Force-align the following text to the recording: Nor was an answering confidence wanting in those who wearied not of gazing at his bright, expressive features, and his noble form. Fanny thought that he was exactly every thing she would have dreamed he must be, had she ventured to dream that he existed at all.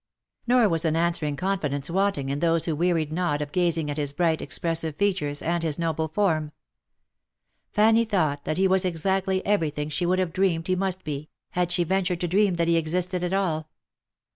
Nor 0.47 0.67
was 0.67 0.83
an 0.83 0.95
answering 0.95 1.35
confidence 1.35 1.87
wanting 1.87 2.29
in 2.29 2.39
those 2.39 2.65
who 2.65 2.75
wearied 2.75 3.13
not 3.13 3.39
of 3.39 3.51
gazing 3.51 3.91
at 3.91 3.97
his 3.97 4.11
bright, 4.11 4.41
expressive 4.41 4.95
features, 4.95 5.43
and 5.43 5.61
his 5.61 5.77
noble 5.77 6.07
form. 6.07 6.53
Fanny 7.71 8.03
thought 8.03 8.43
that 8.45 8.57
he 8.57 8.67
was 8.67 8.83
exactly 8.83 9.45
every 9.45 9.69
thing 9.69 9.89
she 9.89 10.07
would 10.07 10.17
have 10.17 10.33
dreamed 10.33 10.67
he 10.67 10.75
must 10.75 11.03
be, 11.03 11.29
had 11.51 11.71
she 11.71 11.83
ventured 11.83 12.19
to 12.21 12.27
dream 12.27 12.55
that 12.55 12.67
he 12.67 12.77
existed 12.77 13.23
at 13.23 13.31
all. 13.33 13.69